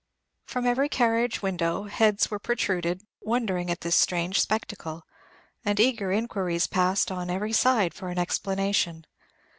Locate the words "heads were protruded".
1.83-3.03